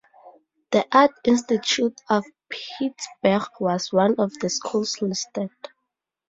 [0.71, 5.51] The Art Institute of Pittsburgh was one of the schools listed.